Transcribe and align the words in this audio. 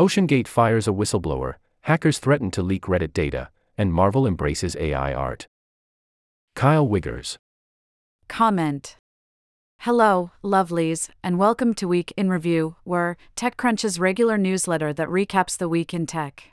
OceanGate 0.00 0.48
fires 0.48 0.88
a 0.88 0.92
whistleblower, 0.92 1.56
hackers 1.82 2.18
threaten 2.18 2.50
to 2.52 2.62
leak 2.62 2.84
Reddit 2.84 3.12
data, 3.12 3.50
and 3.76 3.92
Marvel 3.92 4.26
embraces 4.26 4.74
AI 4.80 5.12
art. 5.12 5.46
Kyle 6.54 6.88
Wiggers. 6.88 7.36
Comment. 8.26 8.96
Hello, 9.80 10.30
lovelies, 10.42 11.10
and 11.22 11.38
welcome 11.38 11.74
to 11.74 11.86
Week 11.86 12.14
in 12.16 12.30
Review, 12.30 12.76
where 12.82 13.18
TechCrunch's 13.36 14.00
regular 14.00 14.38
newsletter 14.38 14.94
that 14.94 15.08
recaps 15.08 15.58
the 15.58 15.68
week 15.68 15.92
in 15.92 16.06
tech. 16.06 16.44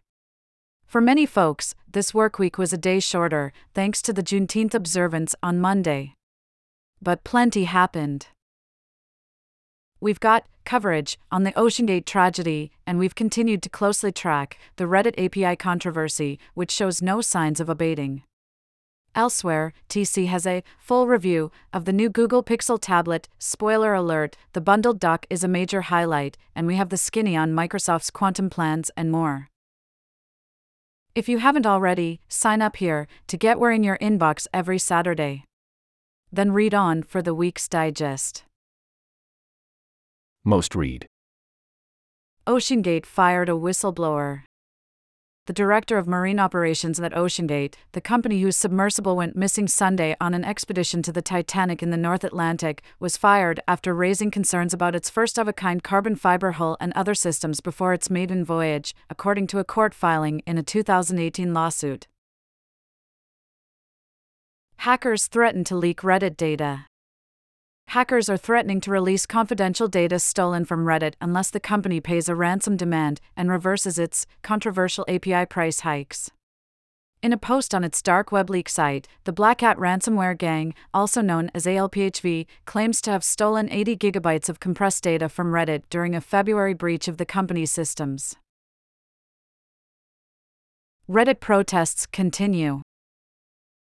For 0.86 1.00
many 1.00 1.25
folks, 1.25 1.73
this 1.89 2.14
work 2.14 2.38
week 2.38 2.57
was 2.57 2.73
a 2.73 2.77
day 2.77 3.00
shorter, 3.00 3.54
thanks 3.73 4.02
to 4.02 4.11
the 4.11 4.23
Juneteenth 4.23 4.73
observance 4.73 5.36
on 5.41 5.61
Monday. 5.61 6.16
But 7.02 7.23
plenty 7.23 7.64
happened. 7.64 8.27
We've 10.00 10.20
got 10.20 10.45
coverage 10.64 11.18
on 11.32 11.43
the 11.43 11.54
OceanGate 11.54 12.05
tragedy, 12.05 12.71
and 12.86 13.00
we've 13.00 13.16
continued 13.16 13.64
to 13.64 13.70
closely 13.70 14.11
track 14.11 14.59
the 14.75 14.84
Reddit 14.84 15.18
API 15.18 15.55
controversy, 15.55 16.39
which 16.54 16.71
shows 16.71 17.01
no 17.01 17.21
signs 17.21 17.60
of 17.60 17.69
abating. 17.69 18.21
Elsewhere, 19.15 19.74
TC 19.89 20.28
has 20.28 20.46
a 20.46 20.64
full 20.78 21.07
review 21.07 21.52
of 21.74 21.86
the 21.86 21.93
new 21.93 22.10
Google 22.10 22.43
Pixel 22.43 22.78
tablet. 22.79 23.28
Spoiler 23.39 23.96
alert, 23.96 24.38
the 24.54 24.61
bundled 24.61 25.00
dock 25.00 25.25
is 25.32 25.43
a 25.43 25.47
major 25.47 25.82
highlight, 25.82 26.38
and 26.55 26.68
we 26.68 26.75
have 26.75 26.89
the 26.89 26.97
skinny 26.97 27.36
on 27.36 27.54
Microsoft's 27.54 28.11
quantum 28.11 28.52
plans 28.52 28.91
and 28.96 29.11
more. 29.11 29.50
If 31.16 31.27
you 31.27 31.39
haven't 31.39 31.66
already, 31.66 32.22
sign 32.27 32.61
up 32.61 32.75
here 32.75 33.08
to 33.25 33.38
get 33.38 33.58
WiR 33.58 33.72
in 33.72 33.83
your 33.83 33.97
inbox 33.97 34.45
every 34.53 34.77
Saturday. 34.77 35.45
Then 36.31 36.52
read 36.52 36.75
on 36.75 37.02
for 37.02 37.23
the 37.23 37.33
week's 37.33 37.67
digest. 37.67 38.44
Most 40.47 40.75
read. 40.75 41.08
OceanGate 42.47 43.05
fired 43.05 43.50
a 43.50 43.52
whistleblower. 43.52 44.44
The 45.45 45.52
director 45.52 45.97
of 45.97 46.08
marine 46.08 46.39
operations 46.39 47.02
at 47.02 47.11
OceanGate, 47.11 47.73
the 47.91 47.99
company 47.99 48.39
whose 48.39 48.55
submersible 48.55 49.17
went 49.17 49.36
missing 49.36 49.67
Sunday 49.67 50.16
on 50.21 50.33
an 50.33 50.45
expedition 50.45 51.02
to 51.02 51.11
the 51.11 51.21
Titanic 51.21 51.83
in 51.83 51.89
the 51.89 51.97
North 51.97 52.23
Atlantic, 52.23 52.81
was 52.97 53.17
fired 53.17 53.59
after 53.67 53.94
raising 53.94 54.31
concerns 54.31 54.73
about 54.73 54.95
its 54.95 55.09
first 55.09 55.38
of 55.38 55.49
a 55.49 55.53
kind 55.53 55.83
carbon 55.83 56.16
fiber 56.16 56.53
hull 56.53 56.77
and 56.80 56.93
other 56.93 57.14
systems 57.14 57.59
before 57.59 57.91
its 57.91 58.09
maiden 58.09 58.45
voyage, 58.45 58.95
according 59.09 59.47
to 59.47 59.59
a 59.59 59.66
court 59.66 59.93
filing 59.93 60.39
in 60.47 60.58
a 60.58 60.64
2018 60.64 61.53
lawsuit. 61.53 62.08
Hackers 64.77 65.27
threatened 65.27 65.66
to 65.66 65.75
leak 65.75 65.99
Reddit 66.03 66.38
data 66.38 66.86
hackers 67.88 68.30
are 68.30 68.38
threatening 68.38 68.81
to 68.81 68.91
release 68.91 69.25
confidential 69.25 69.88
data 69.88 70.19
stolen 70.19 70.66
from 70.66 70.85
Reddit 70.85 71.13
unless 71.21 71.49
the 71.49 71.59
company 71.59 71.99
pays 72.02 72.27
a 72.27 72.35
ransom 72.35 72.75
demand 72.75 73.21
and 73.35 73.49
reverses 73.49 73.97
its 73.97 74.25
controversial 74.41 75.05
API 75.07 75.45
price 75.45 75.81
hikes. 75.81 76.30
In 77.23 77.33
a 77.33 77.38
post 77.38 77.73
on 77.73 77.83
its 77.83 78.02
dark 78.02 78.31
web 78.31 78.49
leak 78.49 78.69
site, 78.69 79.08
the 79.23 79.33
BlackCat 79.33 79.77
ransomware 79.77 80.38
gang, 80.38 80.75
also 80.93 81.21
known 81.21 81.49
as 81.55 81.65
ALPHV, 81.65 82.45
claims 82.65 83.02
to 83.02 83.11
have 83.11 83.23
stolen 83.23 83.69
80 83.71 83.97
gigabytes 83.97 84.49
of 84.49 84.59
compressed 84.59 85.03
data 85.03 85.27
from 85.27 85.52
Reddit 85.52 85.83
during 85.89 86.13
a 86.13 86.21
February 86.21 86.75
breach 86.75 87.08
of 87.08 87.17
the 87.17 87.25
company's 87.25 87.71
systems. 87.71 88.35
Reddit 91.09 91.39
protests 91.39 92.05
continue. 92.05 92.81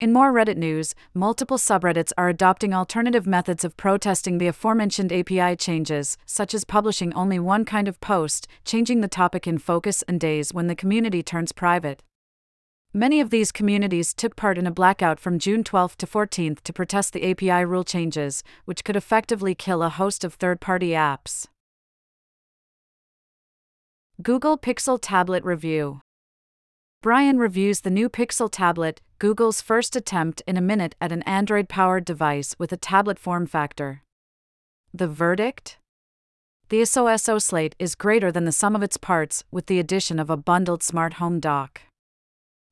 In 0.02 0.12
more 0.12 0.34
Reddit 0.34 0.58
news, 0.58 0.94
multiple 1.14 1.58
subreddits 1.58 2.12
are 2.18 2.28
adopting 2.28 2.74
alternative 2.74 3.26
methods 3.26 3.64
of 3.64 3.78
protesting 3.78 4.40
the 4.40 4.48
aforementioned 4.48 5.14
API 5.14 5.56
changes, 5.56 6.18
such 6.26 6.54
as 6.54 6.66
publishing 6.66 7.14
only 7.14 7.40
one 7.40 7.64
kind 7.64 7.88
of 7.88 8.02
post, 8.02 8.46
changing 8.66 9.00
the 9.00 9.08
topic 9.08 9.48
in 9.48 9.58
focus 9.58 10.04
and 10.06 10.20
days 10.20 10.54
when 10.54 10.68
the 10.68 10.76
community 10.76 11.24
turns 11.24 11.54
private. 11.54 12.04
Many 12.94 13.22
of 13.22 13.30
these 13.30 13.54
communities 13.54 14.14
took 14.14 14.36
part 14.36 14.58
in 14.58 14.68
a 14.68 14.72
blackout 14.72 15.18
from 15.18 15.40
June 15.40 15.64
12 15.64 15.98
to 16.00 16.08
14 16.08 16.58
to 16.62 16.74
protest 16.74 17.14
the 17.14 17.32
API 17.32 17.64
rule 17.64 17.86
changes, 17.86 18.44
which 18.66 18.84
could 18.84 18.98
effectively 18.98 19.56
kill 19.56 19.82
a 19.82 19.88
host 19.88 20.26
of 20.26 20.34
third 20.34 20.60
party 20.60 20.90
apps. 20.90 21.48
Google 24.22 24.58
Pixel 24.58 25.00
Tablet 25.02 25.44
Review 25.46 26.02
Brian 27.06 27.38
reviews 27.38 27.82
the 27.82 27.92
new 27.92 28.10
Pixel 28.10 28.50
tablet, 28.52 29.00
Google's 29.20 29.62
first 29.62 29.96
attempt 29.96 30.42
in 30.48 30.58
a 30.58 30.60
minute 30.60 30.96
at 31.00 31.12
an 31.12 31.22
Android 31.22 31.70
powered 31.70 32.04
device 32.04 32.56
with 32.58 32.72
a 32.72 32.78
tablet 32.78 33.20
form 33.20 33.46
factor. 33.46 34.02
The 34.92 35.08
verdict? 35.08 35.78
The 36.70 36.82
SOSO 36.82 37.40
slate 37.40 37.76
is 37.78 37.94
greater 37.94 38.32
than 38.32 38.46
the 38.46 38.52
sum 38.52 38.76
of 38.76 38.82
its 38.82 38.98
parts, 38.98 39.44
with 39.52 39.68
the 39.68 39.78
addition 39.78 40.18
of 40.18 40.32
a 40.32 40.36
bundled 40.36 40.82
smart 40.82 41.22
home 41.22 41.40
dock. 41.40 41.82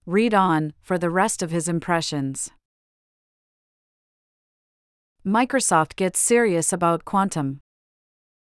Read 0.08 0.34
on 0.34 0.74
for 0.82 0.98
the 0.98 1.12
rest 1.12 1.44
of 1.44 1.52
his 1.52 1.70
impressions. 1.70 2.50
Microsoft 5.24 5.96
gets 5.96 6.20
serious 6.20 6.74
about 6.74 7.06
quantum. 7.06 7.60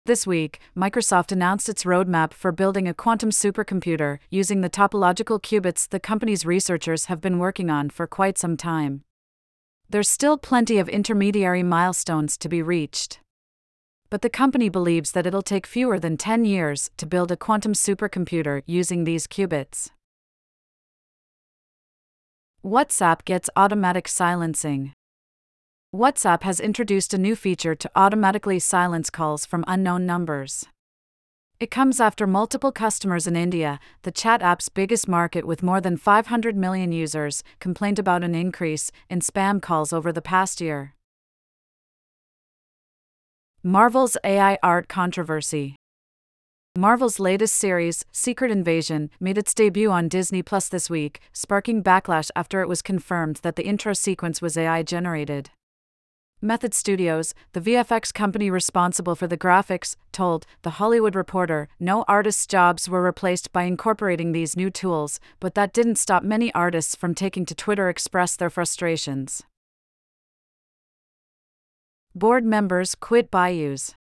This 0.08 0.26
week, 0.26 0.58
Microsoft 0.74 1.32
announced 1.32 1.68
its 1.68 1.84
roadmap 1.84 2.32
for 2.32 2.50
building 2.50 2.88
a 2.88 2.94
quantum 2.94 3.28
supercomputer 3.28 4.20
using 4.30 4.62
the 4.62 4.70
topological 4.70 5.38
qubits 5.38 5.86
the 5.86 6.00
company's 6.00 6.46
researchers 6.46 7.04
have 7.06 7.20
been 7.20 7.38
working 7.38 7.68
on 7.68 7.90
for 7.90 8.06
quite 8.06 8.38
some 8.38 8.56
time. 8.56 9.02
There's 9.90 10.08
still 10.08 10.38
plenty 10.38 10.78
of 10.78 10.88
intermediary 10.88 11.62
milestones 11.62 12.38
to 12.38 12.48
be 12.48 12.62
reached. 12.62 13.20
But 14.08 14.22
the 14.22 14.30
company 14.30 14.70
believes 14.70 15.12
that 15.12 15.26
it'll 15.26 15.42
take 15.42 15.66
fewer 15.66 16.00
than 16.00 16.16
10 16.16 16.46
years 16.46 16.90
to 16.96 17.04
build 17.04 17.30
a 17.30 17.36
quantum 17.36 17.74
supercomputer 17.74 18.62
using 18.64 19.04
these 19.04 19.26
qubits. 19.26 19.90
WhatsApp 22.64 23.26
gets 23.26 23.50
automatic 23.56 24.08
silencing. 24.08 24.94
WhatsApp 25.98 26.44
has 26.44 26.60
introduced 26.60 27.12
a 27.12 27.18
new 27.18 27.34
feature 27.34 27.74
to 27.74 27.90
automatically 27.96 28.60
silence 28.60 29.10
calls 29.10 29.44
from 29.44 29.64
unknown 29.66 30.06
numbers. 30.06 30.64
It 31.58 31.72
comes 31.72 31.98
after 31.98 32.24
multiple 32.24 32.70
customers 32.70 33.26
in 33.26 33.34
India, 33.34 33.80
the 34.02 34.12
chat 34.12 34.40
app's 34.40 34.68
biggest 34.68 35.08
market 35.08 35.44
with 35.44 35.60
more 35.60 35.80
than 35.80 35.96
500 35.96 36.56
million 36.56 36.92
users, 36.92 37.42
complained 37.58 37.98
about 37.98 38.22
an 38.22 38.36
increase 38.36 38.92
in 39.10 39.18
spam 39.18 39.60
calls 39.60 39.92
over 39.92 40.12
the 40.12 40.22
past 40.22 40.60
year. 40.60 40.94
Marvel's 43.64 44.16
AI 44.22 44.56
art 44.62 44.86
controversy. 44.88 45.74
Marvel's 46.76 47.18
latest 47.18 47.56
series, 47.56 48.04
Secret 48.12 48.52
Invasion, 48.52 49.10
made 49.18 49.36
its 49.36 49.52
debut 49.52 49.90
on 49.90 50.06
Disney 50.06 50.44
Plus 50.44 50.68
this 50.68 50.88
week, 50.88 51.18
sparking 51.32 51.82
backlash 51.82 52.30
after 52.36 52.62
it 52.62 52.68
was 52.68 52.82
confirmed 52.82 53.40
that 53.42 53.56
the 53.56 53.66
intro 53.66 53.94
sequence 53.94 54.40
was 54.40 54.56
AI 54.56 54.84
generated. 54.84 55.50
Method 56.40 56.72
Studios, 56.72 57.34
the 57.52 57.60
VFX 57.60 58.14
company 58.14 58.48
responsible 58.48 59.16
for 59.16 59.26
the 59.26 59.36
graphics, 59.36 59.96
told 60.12 60.46
The 60.62 60.78
Hollywood 60.78 61.16
Reporter 61.16 61.68
no 61.80 62.04
artists' 62.06 62.46
jobs 62.46 62.88
were 62.88 63.02
replaced 63.02 63.52
by 63.52 63.64
incorporating 63.64 64.30
these 64.30 64.56
new 64.56 64.70
tools, 64.70 65.18
but 65.40 65.56
that 65.56 65.72
didn't 65.72 65.96
stop 65.96 66.22
many 66.22 66.54
artists 66.54 66.94
from 66.94 67.12
taking 67.12 67.44
to 67.46 67.56
Twitter 67.56 67.88
express 67.88 68.36
their 68.36 68.50
frustrations. 68.50 69.42
Board 72.14 72.44
members 72.44 72.94
quit 72.94 73.32
Byju's. 73.32 73.96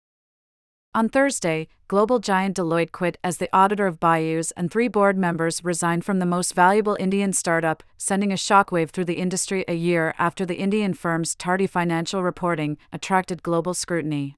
On 0.95 1.09
Thursday, 1.09 1.67
global 1.89 2.19
giant 2.19 2.55
Deloitte 2.55 2.93
quit 2.93 3.17
as 3.21 3.35
the 3.35 3.49
auditor 3.51 3.85
of 3.85 3.99
Byju's, 3.99 4.51
and 4.51 4.71
three 4.71 4.87
board 4.87 5.17
members 5.17 5.61
resigned 5.61 6.05
from 6.05 6.19
the 6.19 6.25
most 6.25 6.53
valuable 6.53 6.95
Indian 7.01 7.33
startup, 7.33 7.83
sending 7.97 8.31
a 8.31 8.35
shockwave 8.35 8.91
through 8.91 9.03
the 9.03 9.15
industry 9.15 9.65
a 9.67 9.73
year 9.73 10.15
after 10.17 10.45
the 10.45 10.55
Indian 10.55 10.93
firm's 10.93 11.35
tardy 11.35 11.67
financial 11.67 12.23
reporting 12.23 12.77
attracted 12.93 13.43
global 13.43 13.73
scrutiny. 13.73 14.37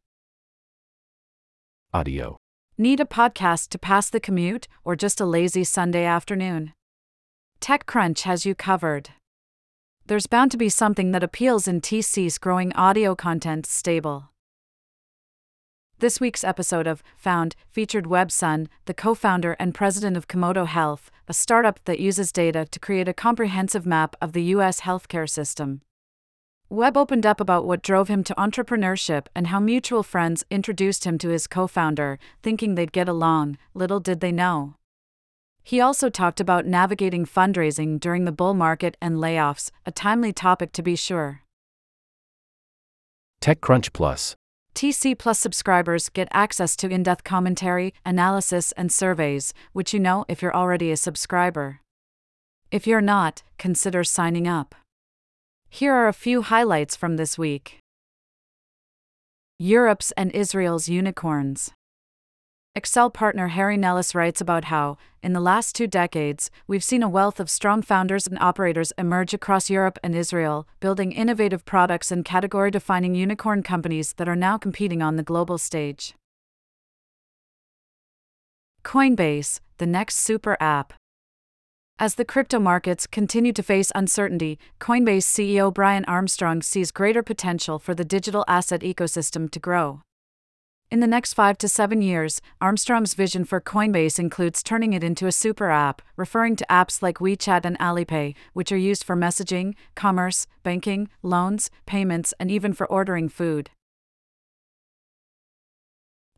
Audio. 1.93 2.37
Need 2.75 3.01
a 3.01 3.05
podcast 3.05 3.69
to 3.69 3.77
pass 3.77 4.09
the 4.09 4.19
commute, 4.19 4.67
or 4.83 4.95
just 4.95 5.21
a 5.21 5.27
lazy 5.27 5.63
Sunday 5.63 6.05
afternoon? 6.05 6.73
TechCrunch 7.61 8.21
has 8.21 8.47
you 8.47 8.55
covered. 8.55 9.11
There's 10.07 10.25
bound 10.25 10.49
to 10.53 10.57
be 10.57 10.69
something 10.69 11.11
that 11.11 11.21
appeals 11.21 11.67
in 11.67 11.81
TC's 11.81 12.39
growing 12.39 12.73
audio 12.73 13.13
content 13.13 13.67
stable. 13.67 14.31
This 15.99 16.19
week's 16.19 16.43
episode 16.43 16.85
of 16.85 17.01
Found 17.15 17.55
featured 17.71 18.05
Web 18.05 18.31
Sun, 18.31 18.69
the 18.85 18.93
co 18.93 19.15
founder 19.15 19.53
and 19.53 19.73
president 19.73 20.15
of 20.15 20.27
Komodo 20.27 20.67
Health, 20.67 21.09
a 21.27 21.33
startup 21.33 21.79
that 21.85 21.99
uses 21.99 22.31
data 22.31 22.67
to 22.69 22.79
create 22.79 23.07
a 23.07 23.15
comprehensive 23.15 23.83
map 23.83 24.15
of 24.21 24.33
the 24.33 24.43
U.S. 24.43 24.81
healthcare 24.81 25.27
system. 25.27 25.81
Webb 26.69 26.97
opened 26.97 27.25
up 27.25 27.41
about 27.41 27.65
what 27.65 27.81
drove 27.81 28.09
him 28.09 28.23
to 28.25 28.35
entrepreneurship 28.35 29.25
and 29.33 29.47
how 29.47 29.59
mutual 29.59 30.03
friends 30.03 30.45
introduced 30.51 31.03
him 31.03 31.17
to 31.17 31.29
his 31.29 31.47
co 31.47 31.65
founder, 31.65 32.19
thinking 32.43 32.75
they'd 32.75 32.91
get 32.91 33.09
along, 33.09 33.57
little 33.73 33.99
did 33.99 34.19
they 34.19 34.31
know. 34.31 34.75
He 35.63 35.81
also 35.81 36.11
talked 36.11 36.39
about 36.39 36.67
navigating 36.67 37.25
fundraising 37.25 37.99
during 37.99 38.25
the 38.25 38.31
bull 38.31 38.53
market 38.53 38.95
and 39.01 39.15
layoffs, 39.15 39.71
a 39.83 39.91
timely 39.91 40.31
topic 40.31 40.73
to 40.73 40.83
be 40.83 40.95
sure. 40.95 41.41
TechCrunch 43.41 43.93
Plus 43.93 44.35
TC 44.77 45.17
Plus 45.17 45.39
subscribers 45.39 46.07
get 46.07 46.27
access 46.31 46.75
to 46.75 46.87
in 46.87 47.01
depth 47.01 47.23
commentary, 47.23 47.95
analysis, 48.05 48.71
and 48.73 48.91
surveys, 48.91 49.51
which 49.73 49.91
you 49.91 49.99
know 49.99 50.23
if 50.27 50.39
you're 50.39 50.55
already 50.55 50.91
a 50.91 50.97
subscriber. 50.97 51.79
If 52.69 52.85
you're 52.85 53.01
not, 53.01 53.41
consider 53.57 54.03
signing 54.03 54.47
up. 54.47 54.75
Here 55.67 55.95
are 55.95 56.07
a 56.07 56.13
few 56.13 56.43
highlights 56.43 56.95
from 56.95 57.17
this 57.17 57.39
week 57.39 57.79
Europe's 59.57 60.11
and 60.11 60.31
Israel's 60.33 60.87
unicorns. 60.87 61.71
Accel 62.77 63.11
partner 63.11 63.47
Harry 63.47 63.75
Nelis 63.75 64.13
writes 64.13 64.39
about 64.39 64.65
how, 64.65 64.97
in 65.23 65.33
the 65.33 65.39
last 65.39 65.75
two 65.75 65.87
decades, 65.87 66.51
we've 66.67 66.83
seen 66.83 67.01
a 67.01 67.09
wealth 67.09 67.39
of 67.39 67.49
strong 67.49 67.81
founders 67.81 68.27
and 68.27 68.37
operators 68.37 68.93
emerge 68.99 69.33
across 69.33 69.67
Europe 69.67 69.97
and 70.03 70.13
Israel, 70.13 70.67
building 70.79 71.11
innovative 71.11 71.65
products 71.65 72.11
and 72.11 72.23
category 72.23 72.69
defining 72.69 73.15
unicorn 73.15 73.63
companies 73.63 74.13
that 74.17 74.29
are 74.29 74.35
now 74.35 74.59
competing 74.59 75.01
on 75.01 75.15
the 75.15 75.23
global 75.23 75.57
stage. 75.57 76.13
Coinbase, 78.83 79.59
the 79.79 79.87
next 79.87 80.17
super 80.17 80.55
app. 80.59 80.93
As 81.97 82.13
the 82.13 82.25
crypto 82.25 82.59
markets 82.59 83.07
continue 83.07 83.53
to 83.53 83.63
face 83.63 83.91
uncertainty, 83.95 84.59
Coinbase 84.79 85.25
CEO 85.25 85.73
Brian 85.73 86.05
Armstrong 86.05 86.61
sees 86.61 86.91
greater 86.91 87.23
potential 87.23 87.79
for 87.79 87.95
the 87.95 88.05
digital 88.05 88.45
asset 88.47 88.81
ecosystem 88.81 89.49
to 89.49 89.59
grow. 89.59 90.01
In 90.89 91.01
the 91.01 91.07
next 91.07 91.33
five 91.33 91.57
to 91.57 91.67
seven 91.67 92.01
years, 92.01 92.41
Armstrong's 92.61 93.13
vision 93.13 93.43
for 93.43 93.59
Coinbase 93.59 94.19
includes 94.19 94.63
turning 94.63 94.93
it 94.93 95.03
into 95.03 95.27
a 95.27 95.33
super 95.33 95.69
app, 95.69 96.01
referring 96.15 96.55
to 96.55 96.65
apps 96.69 97.01
like 97.01 97.17
WeChat 97.17 97.65
and 97.65 97.77
Alipay, 97.77 98.35
which 98.53 98.71
are 98.71 98.77
used 98.77 99.03
for 99.03 99.13
messaging, 99.13 99.75
commerce, 99.95 100.47
banking, 100.63 101.09
loans, 101.21 101.69
payments, 101.85 102.33
and 102.39 102.49
even 102.49 102.71
for 102.71 102.87
ordering 102.87 103.27
food. 103.27 103.69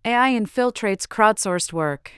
AI 0.04 0.32
infiltrates 0.32 1.06
crowdsourced 1.08 1.72
work. 1.72 2.12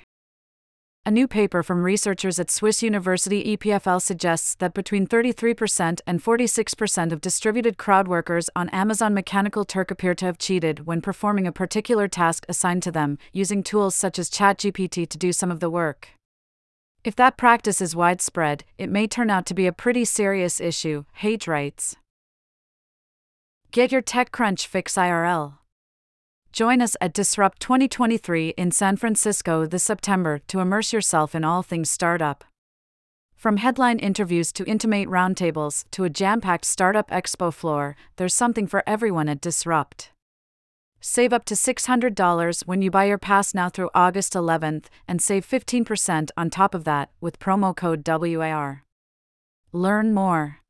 A 1.03 1.09
new 1.09 1.27
paper 1.27 1.63
from 1.63 1.81
researchers 1.81 2.38
at 2.38 2.51
Swiss 2.51 2.83
University 2.83 3.57
EPFL 3.57 4.00
suggests 4.00 4.53
that 4.53 4.75
between 4.75 5.07
33% 5.07 6.00
and 6.06 6.24
46% 6.24 7.12
of 7.12 7.21
distributed 7.21 7.80
crowd 7.80 8.07
workers 8.07 8.51
on 8.56 8.69
Amazon 8.69 9.12
Mechanical 9.15 9.65
Turk 9.65 9.89
appear 9.89 10.13
to 10.13 10.25
have 10.25 10.38
cheated 10.38 10.86
when 10.86 11.01
performing 11.01 11.48
a 11.48 11.51
particular 11.51 12.07
task 12.07 12.45
assigned 12.48 12.83
to 12.83 12.92
them, 12.92 13.18
using 13.33 13.63
tools 13.63 13.95
such 13.95 14.19
as 14.19 14.30
ChatGPT 14.30 15.09
to 15.09 15.18
do 15.18 15.33
some 15.33 15.50
of 15.50 15.59
the 15.59 15.71
work. 15.71 16.09
If 17.04 17.15
that 17.15 17.36
practice 17.36 17.81
is 17.81 17.95
widespread, 17.95 18.63
it 18.77 18.92
may 18.92 19.07
turn 19.07 19.31
out 19.31 19.47
to 19.47 19.56
be 19.56 19.65
a 19.65 19.74
pretty 19.74 20.06
serious 20.06 20.62
issue, 20.62 21.06
Haje 21.24 21.47
writes. 21.47 21.95
Get 23.71 23.92
your 23.92 24.04
TechCrunch 24.04 24.68
fix 24.68 24.94
IRL. 24.94 25.61
Join 26.51 26.81
us 26.81 26.98
at 27.00 27.13
Disrupt 27.13 27.62
2023 27.62 28.50
in 28.57 28.71
San 28.71 28.98
Francisco 28.98 29.65
this 29.65 29.83
September 29.83 30.39
to 30.48 30.59
immerse 30.59 30.92
yourself 30.92 31.33
in 31.33 31.45
all 31.45 31.63
things 31.63 31.89
startup. 31.89 32.44
From 33.38 33.56
headline 33.56 34.00
interviews 34.00 34.51
to 34.53 34.65
intimate 34.65 35.07
roundtables 35.07 35.86
to 35.92 36.03
a 36.03 36.09
jam 36.09 36.42
packed 36.42 36.65
startup 36.65 37.09
expo 37.09 37.53
floor, 37.53 37.95
there's 38.18 38.33
something 38.33 38.68
for 38.68 38.83
everyone 38.86 39.30
at 39.30 39.39
Disrupt. 39.39 40.12
Save 41.00 41.31
up 41.31 41.45
to 41.45 41.53
$600 41.53 42.68
when 42.68 42.81
you 42.81 42.92
buy 42.92 43.06
your 43.06 43.18
pass 43.18 43.54
now 43.54 43.69
through 43.69 43.89
August 43.95 44.33
11th 44.33 44.88
and 45.07 45.21
save 45.21 45.47
15% 45.47 46.31
on 46.36 46.50
top 46.50 46.75
of 46.75 46.83
that 46.83 47.12
with 47.21 47.39
promo 47.39 47.74
code 47.74 48.06
WAR. 48.06 48.83
Learn 49.71 50.13
more 50.13 50.61